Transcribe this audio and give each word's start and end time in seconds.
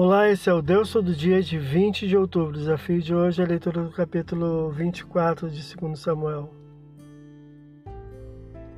Olá, 0.00 0.30
esse 0.30 0.48
é 0.48 0.52
o 0.52 0.62
Deus 0.62 0.92
Todo 0.92 1.12
Dia 1.12 1.42
de 1.42 1.58
20 1.58 2.06
de 2.06 2.16
outubro. 2.16 2.50
O 2.50 2.58
desafio 2.60 3.02
de 3.02 3.12
hoje 3.12 3.42
é 3.42 3.44
a 3.44 3.48
leitura 3.48 3.82
do 3.82 3.90
capítulo 3.90 4.70
24 4.70 5.50
de 5.50 5.74
2 5.74 5.98
Samuel. 5.98 6.54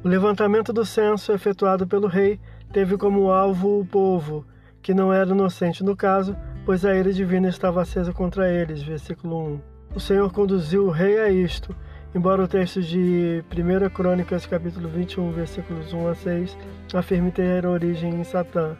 O 0.03 0.09
levantamento 0.09 0.73
do 0.73 0.83
censo 0.83 1.31
efetuado 1.31 1.87
pelo 1.87 2.07
rei 2.07 2.41
teve 2.73 2.97
como 2.97 3.31
alvo 3.31 3.81
o 3.81 3.85
povo, 3.85 4.47
que 4.81 4.95
não 4.95 5.13
era 5.13 5.29
inocente 5.29 5.85
no 5.85 5.95
caso, 5.95 6.35
pois 6.65 6.87
a 6.87 6.97
ira 6.97 7.13
divina 7.13 7.51
estava 7.51 7.83
acesa 7.83 8.15
contra 8.15 8.51
eles. 8.51 8.83
Versículo 8.83 9.37
1. 9.47 9.61
O 9.97 10.01
Senhor 10.01 10.33
conduziu 10.33 10.87
o 10.87 10.91
rei 10.91 11.21
a 11.21 11.29
isto, 11.29 11.77
embora 12.15 12.43
o 12.43 12.49
texto 12.49 12.81
de 12.81 13.45
1 13.53 13.91
Crônicas, 13.91 14.47
capítulo 14.47 14.89
21, 14.89 15.33
versículos 15.33 15.93
1 15.93 16.09
a 16.09 16.15
6, 16.15 16.59
afirme 16.95 17.31
ter 17.31 17.67
origem 17.67 18.15
em 18.15 18.25
Satã. 18.25 18.75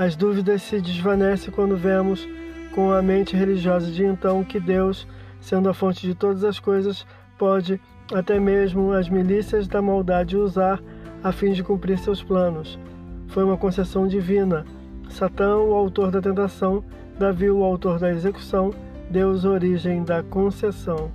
As 0.00 0.16
dúvidas 0.16 0.62
se 0.62 0.80
desvanecem 0.80 1.52
quando 1.52 1.76
vemos 1.76 2.26
com 2.74 2.90
a 2.90 3.02
mente 3.02 3.36
religiosa 3.36 3.90
de 3.90 4.02
então 4.02 4.42
que 4.42 4.58
Deus, 4.58 5.06
sendo 5.42 5.68
a 5.68 5.74
fonte 5.74 6.06
de 6.06 6.14
todas 6.14 6.42
as 6.42 6.58
coisas, 6.58 7.06
pode 7.36 7.78
até 8.10 8.40
mesmo 8.40 8.92
as 8.92 9.10
milícias 9.10 9.68
da 9.68 9.82
maldade 9.82 10.38
usar 10.38 10.82
a 11.22 11.30
fim 11.32 11.52
de 11.52 11.62
cumprir 11.62 11.98
seus 11.98 12.22
planos. 12.22 12.78
Foi 13.28 13.44
uma 13.44 13.58
concessão 13.58 14.08
divina. 14.08 14.64
Satã, 15.10 15.58
o 15.58 15.74
autor 15.74 16.10
da 16.10 16.22
tentação, 16.22 16.82
Davi, 17.18 17.50
o 17.50 17.62
autor 17.62 17.98
da 17.98 18.10
execução, 18.10 18.72
Deus, 19.10 19.44
origem 19.44 20.02
da 20.02 20.22
concessão. 20.22 21.10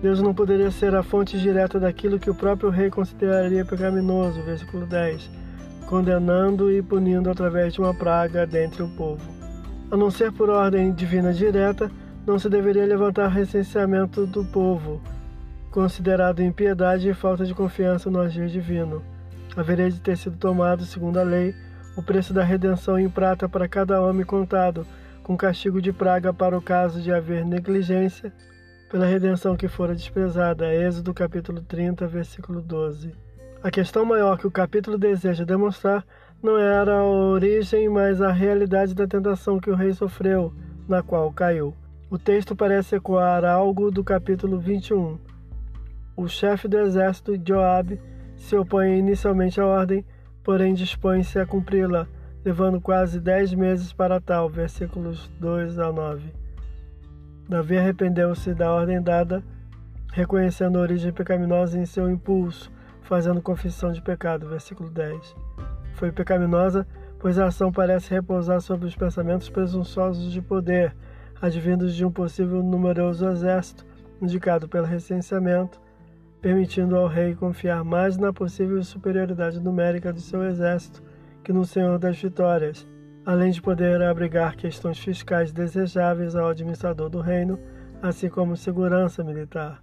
Deus 0.00 0.22
não 0.22 0.32
poderia 0.32 0.70
ser 0.70 0.94
a 0.94 1.02
fonte 1.02 1.38
direta 1.38 1.78
daquilo 1.78 2.18
que 2.18 2.30
o 2.30 2.34
próprio 2.34 2.70
rei 2.70 2.88
consideraria 2.88 3.62
pecaminoso, 3.62 4.40
versículo 4.40 4.86
10 4.86 5.43
condenando 5.86 6.70
e 6.70 6.82
punindo 6.82 7.30
através 7.30 7.74
de 7.74 7.80
uma 7.80 7.94
praga 7.94 8.46
dentre 8.46 8.82
o 8.82 8.88
povo. 8.88 9.22
A 9.90 9.96
não 9.96 10.10
ser 10.10 10.32
por 10.32 10.50
ordem 10.50 10.92
divina 10.92 11.32
direta, 11.32 11.90
não 12.26 12.38
se 12.38 12.48
deveria 12.48 12.86
levantar 12.86 13.28
recenseamento 13.28 14.26
do 14.26 14.44
povo, 14.44 15.00
considerado 15.70 16.42
impiedade 16.42 17.08
e 17.08 17.14
falta 17.14 17.44
de 17.44 17.54
confiança 17.54 18.10
no 18.10 18.20
agir 18.20 18.48
divino. 18.48 19.02
Haveria 19.56 19.90
de 19.90 20.00
ter 20.00 20.16
sido 20.16 20.36
tomado, 20.36 20.84
segundo 20.84 21.18
a 21.18 21.22
lei, 21.22 21.54
o 21.96 22.02
preço 22.02 22.32
da 22.32 22.42
redenção 22.42 22.98
em 22.98 23.08
prata 23.08 23.48
para 23.48 23.68
cada 23.68 24.00
homem 24.00 24.24
contado, 24.24 24.86
com 25.22 25.36
castigo 25.36 25.80
de 25.80 25.92
praga 25.92 26.32
para 26.32 26.56
o 26.56 26.62
caso 26.62 27.00
de 27.00 27.12
haver 27.12 27.44
negligência 27.44 28.32
pela 28.90 29.06
redenção 29.06 29.56
que 29.56 29.68
fora 29.68 29.94
desprezada. 29.94 30.72
Êxodo 30.74 31.14
capítulo 31.14 31.60
30, 31.60 32.06
versículo 32.06 32.60
12. 32.60 33.12
A 33.64 33.70
questão 33.70 34.04
maior 34.04 34.36
que 34.36 34.46
o 34.46 34.50
capítulo 34.50 34.98
deseja 34.98 35.42
demonstrar 35.42 36.04
não 36.42 36.58
era 36.58 36.98
a 36.98 37.02
origem, 37.02 37.88
mas 37.88 38.20
a 38.20 38.30
realidade 38.30 38.94
da 38.94 39.06
tentação 39.06 39.58
que 39.58 39.70
o 39.70 39.74
rei 39.74 39.90
sofreu, 39.94 40.52
na 40.86 41.02
qual 41.02 41.32
caiu. 41.32 41.74
O 42.10 42.18
texto 42.18 42.54
parece 42.54 42.96
ecoar 42.96 43.42
algo 43.42 43.90
do 43.90 44.04
capítulo 44.04 44.60
21. 44.60 45.18
O 46.14 46.28
chefe 46.28 46.68
do 46.68 46.76
exército, 46.76 47.40
Joabe, 47.42 47.98
se 48.36 48.54
opõe 48.54 48.98
inicialmente 48.98 49.58
à 49.58 49.64
ordem, 49.66 50.04
porém 50.42 50.74
dispõe-se 50.74 51.38
a 51.38 51.46
cumpri-la, 51.46 52.06
levando 52.44 52.82
quase 52.82 53.18
dez 53.18 53.54
meses 53.54 53.94
para 53.94 54.20
tal, 54.20 54.46
versículos 54.46 55.32
2 55.40 55.78
a 55.78 55.90
9. 55.90 56.34
Davi 57.48 57.78
arrependeu-se 57.78 58.52
da 58.52 58.70
ordem 58.70 59.00
dada, 59.00 59.42
reconhecendo 60.12 60.76
a 60.76 60.82
origem 60.82 61.14
pecaminosa 61.14 61.78
em 61.78 61.86
seu 61.86 62.10
impulso, 62.10 62.70
fazendo 63.04 63.40
confissão 63.40 63.92
de 63.92 64.02
pecado. 64.02 64.48
Versículo 64.48 64.90
10. 64.90 65.36
Foi 65.94 66.10
pecaminosa, 66.10 66.86
pois 67.18 67.38
a 67.38 67.46
ação 67.46 67.70
parece 67.70 68.10
repousar 68.10 68.60
sobre 68.60 68.86
os 68.86 68.96
pensamentos 68.96 69.48
presunçosos 69.48 70.32
de 70.32 70.42
poder, 70.42 70.94
advindos 71.40 71.94
de 71.94 72.04
um 72.04 72.10
possível 72.10 72.62
numeroso 72.62 73.28
exército, 73.28 73.86
indicado 74.20 74.68
pelo 74.68 74.86
recenseamento, 74.86 75.80
permitindo 76.40 76.96
ao 76.96 77.06
rei 77.06 77.34
confiar 77.34 77.84
mais 77.84 78.18
na 78.18 78.32
possível 78.32 78.82
superioridade 78.82 79.60
numérica 79.60 80.12
de 80.12 80.20
seu 80.20 80.42
exército 80.44 81.02
que 81.42 81.52
no 81.52 81.64
Senhor 81.64 81.98
das 81.98 82.20
Vitórias, 82.20 82.86
além 83.24 83.50
de 83.50 83.62
poder 83.62 84.02
abrigar 84.02 84.56
questões 84.56 84.98
fiscais 84.98 85.52
desejáveis 85.52 86.34
ao 86.34 86.48
administrador 86.48 87.08
do 87.08 87.20
reino, 87.20 87.58
assim 88.02 88.28
como 88.28 88.56
segurança 88.56 89.22
militar. 89.22 89.82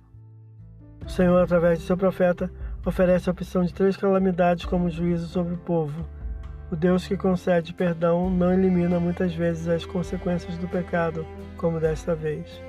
O 1.06 1.10
Senhor, 1.10 1.42
através 1.42 1.80
de 1.80 1.86
seu 1.86 1.98
profeta, 1.98 2.52
oferece 2.86 3.30
a 3.30 3.32
opção 3.32 3.64
de 3.64 3.74
três 3.74 3.96
calamidades 3.96 4.66
como 4.66 4.90
juízo 4.90 5.28
sobre 5.28 5.54
o 5.54 5.58
povo. 5.58 6.06
O 6.72 6.76
Deus 6.76 7.06
que 7.06 7.18
concede 7.18 7.74
perdão 7.74 8.30
não 8.30 8.54
elimina 8.54 9.00
muitas 9.00 9.36
vezes 9.36 9.68
as 9.68 9.86
consequências 9.86 10.58
do 10.58 10.68
pecado, 10.68 11.26
como 11.58 11.80
desta 11.80 12.16
vez. 12.16 12.62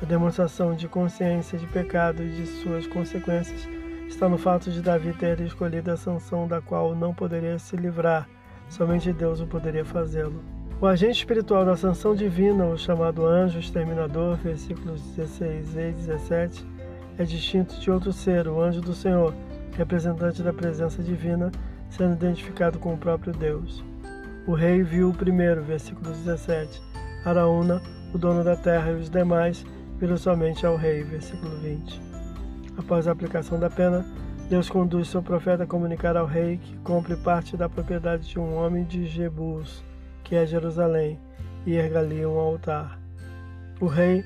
A 0.00 0.04
demonstração 0.04 0.74
de 0.74 0.88
consciência 0.88 1.58
de 1.58 1.66
pecado 1.66 2.22
e 2.22 2.30
de 2.30 2.46
suas 2.46 2.86
consequências 2.86 3.68
está 4.06 4.28
no 4.28 4.38
fato 4.38 4.70
de 4.70 4.80
Davi 4.80 5.12
ter 5.12 5.40
escolhido 5.40 5.90
a 5.90 5.96
sanção 5.96 6.46
da 6.46 6.60
qual 6.60 6.94
não 6.94 7.14
poderia 7.14 7.58
se 7.58 7.76
livrar, 7.76 8.28
somente 8.68 9.12
Deus 9.12 9.40
o 9.40 9.46
poderia 9.46 9.84
fazê-lo. 9.84 10.42
O 10.80 10.86
agente 10.86 11.18
espiritual 11.18 11.64
da 11.64 11.76
sanção 11.76 12.14
divina, 12.14 12.66
o 12.66 12.76
chamado 12.76 13.24
anjo 13.24 13.58
exterminador, 13.58 14.36
versículos 14.36 15.00
16 15.16 15.76
e 15.76 15.92
17, 15.92 16.66
é 17.18 17.24
distinto 17.24 17.78
de 17.80 17.90
outro 17.90 18.12
ser, 18.12 18.48
o 18.48 18.60
anjo 18.60 18.80
do 18.80 18.94
Senhor, 18.94 19.34
representante 19.76 20.42
da 20.42 20.52
presença 20.52 21.02
divina, 21.02 21.50
sendo 21.90 22.14
identificado 22.14 22.78
com 22.78 22.94
o 22.94 22.98
próprio 22.98 23.32
Deus. 23.32 23.84
O 24.46 24.52
rei 24.52 24.82
viu 24.82 25.10
o 25.10 25.14
primeiro, 25.14 25.62
versículo 25.62 26.10
17. 26.10 26.82
Araúna, 27.24 27.80
o 28.12 28.18
dono 28.18 28.44
da 28.44 28.56
terra, 28.56 28.90
e 28.90 28.94
os 28.94 29.08
demais 29.08 29.64
viram 29.98 30.16
somente 30.16 30.66
ao 30.66 30.76
rei, 30.76 31.02
versículo 31.02 31.56
20. 31.60 32.00
Após 32.76 33.06
a 33.06 33.12
aplicação 33.12 33.58
da 33.58 33.70
pena, 33.70 34.04
Deus 34.48 34.68
conduz 34.68 35.08
seu 35.08 35.22
profeta 35.22 35.64
a 35.64 35.66
comunicar 35.66 36.16
ao 36.16 36.26
rei 36.26 36.58
que 36.58 36.76
compre 36.78 37.16
parte 37.16 37.56
da 37.56 37.68
propriedade 37.68 38.28
de 38.28 38.38
um 38.38 38.56
homem 38.56 38.84
de 38.84 39.06
Jebus, 39.06 39.82
que 40.22 40.36
é 40.36 40.44
Jerusalém, 40.44 41.18
e 41.64 41.74
erga 41.74 42.00
ali 42.00 42.26
um 42.26 42.38
altar. 42.38 42.98
O 43.80 43.86
rei, 43.86 44.22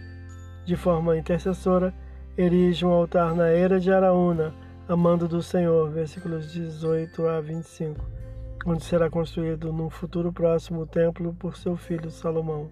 de 0.65 0.77
forma 0.77 1.17
intercessora, 1.17 1.95
erige 2.39 2.87
um 2.87 2.93
altar 2.93 3.35
na 3.35 3.49
era 3.49 3.81
de 3.81 3.93
Araúna, 3.93 4.55
amando 4.89 5.27
do 5.27 5.43
Senhor, 5.43 5.91
versículos 5.91 6.53
18 6.53 7.27
a 7.27 7.41
25, 7.41 8.01
onde 8.65 8.85
será 8.85 9.11
construído 9.11 9.73
num 9.73 9.91
futuro 9.91 10.33
próximo 10.33 10.83
o 10.83 10.87
templo 10.87 11.35
por 11.35 11.57
seu 11.57 11.77
filho 11.77 12.09
Salomão. 12.13 12.71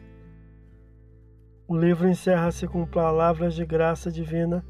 O 1.67 1.77
livro 1.77 2.09
encerra-se 2.09 2.69
com 2.69 2.87
palavras 2.87 3.57
de 3.57 3.67
graça 3.67 4.09
divina, 4.09 4.65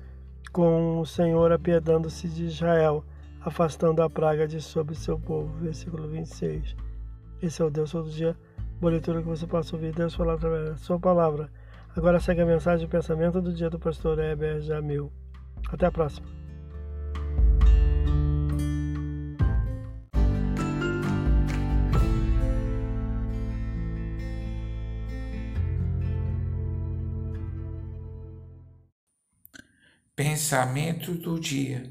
com 0.50 0.98
o 0.98 1.04
Senhor 1.04 1.52
apiedando-se 1.52 2.26
de 2.26 2.46
Israel, 2.46 3.04
afastando 3.42 4.00
a 4.00 4.08
praga 4.08 4.48
de 4.48 4.62
sobre 4.62 4.94
seu 4.94 5.18
povo. 5.20 5.58
Versículo 5.58 6.08
26. 6.08 6.74
Esse 7.42 7.60
é 7.60 7.64
o 7.66 7.70
Deus 7.70 7.92
todo 7.92 8.08
dia. 8.08 8.34
Boa 8.80 8.92
leitura 8.92 9.20
que 9.20 9.28
você 9.28 9.46
possa 9.46 9.76
ouvir 9.76 9.92
Deus 9.92 10.14
falar 10.14 10.34
através 10.34 10.70
da 10.70 10.76
sua 10.76 10.98
palavra. 10.98 11.50
Agora 11.96 12.20
segue 12.20 12.42
a 12.42 12.46
mensagem 12.46 12.84
de 12.84 12.92
pensamento 12.92 13.40
do 13.40 13.54
dia 13.54 13.70
do 13.70 13.78
pastor 13.78 14.18
Heber 14.18 14.60
Jamil. 14.60 15.10
Até 15.72 15.86
a 15.86 15.90
próxima. 15.90 16.26
Pensamento 30.14 31.14
do 31.14 31.40
dia. 31.40 31.90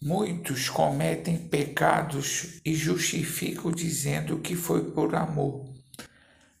Muitos 0.00 0.70
cometem 0.70 1.36
pecados 1.36 2.60
e 2.64 2.76
justificam 2.76 3.72
dizendo 3.72 4.38
que 4.38 4.54
foi 4.54 4.92
por 4.92 5.16
amor. 5.16 5.77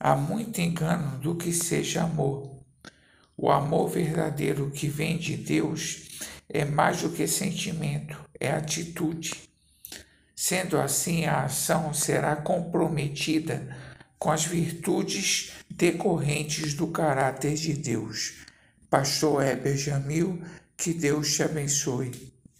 Há 0.00 0.14
muito 0.14 0.60
engano 0.60 1.18
do 1.18 1.34
que 1.34 1.52
seja 1.52 2.04
amor. 2.04 2.58
O 3.36 3.50
amor 3.50 3.88
verdadeiro 3.88 4.70
que 4.70 4.88
vem 4.88 5.18
de 5.18 5.36
Deus 5.36 6.20
é 6.48 6.64
mais 6.64 7.02
do 7.02 7.10
que 7.10 7.26
sentimento, 7.26 8.16
é 8.38 8.50
atitude. 8.50 9.34
Sendo 10.34 10.78
assim, 10.78 11.24
a 11.24 11.44
ação 11.44 11.92
será 11.92 12.36
comprometida 12.36 13.76
com 14.18 14.30
as 14.30 14.44
virtudes 14.44 15.52
decorrentes 15.68 16.74
do 16.74 16.86
caráter 16.88 17.54
de 17.54 17.74
Deus. 17.74 18.46
Pastor 18.88 19.44
Heber 19.44 19.76
Jamil, 19.76 20.42
que 20.76 20.94
Deus 20.94 21.34
te 21.34 21.42
abençoe. 21.42 22.32